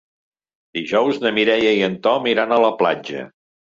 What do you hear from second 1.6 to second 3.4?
i en Tom iran a la platja.